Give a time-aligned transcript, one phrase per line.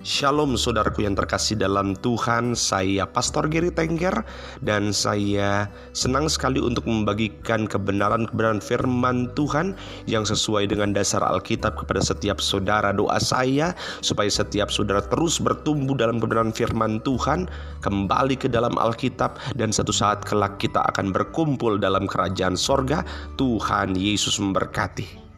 [0.00, 2.56] Shalom saudaraku yang terkasih dalam Tuhan.
[2.56, 4.24] Saya Pastor Giri Tengger
[4.64, 9.76] Dan saya senang sekali untuk membagikan kebenaran-kebenaran firman Tuhan
[10.08, 12.96] Yang sesuai dengan dasar Alkitab kepada setiap saudara.
[12.96, 17.44] Doa saya supaya setiap saudara terus bertumbuh dalam kebenaran firman Tuhan
[17.84, 23.04] Kembali ke dalam Alkitab Dan satu saat kelak kita akan berkumpul dalam kerajaan sorga.
[23.36, 25.29] Tuhan Yesus memberkati.